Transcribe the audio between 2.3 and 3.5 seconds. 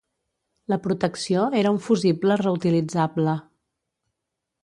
reutilitzable.